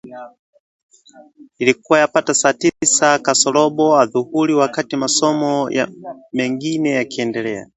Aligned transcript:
Ilikuwa 1.59 1.99
yapata 1.99 2.33
saa 2.33 2.53
tisa 2.53 3.19
kasorobo 3.19 3.99
adhuhuri 3.99 4.53
wakati 4.53 4.95
masomo 4.95 5.69
mennngine 6.33 6.89
yakiendelea 6.89 7.67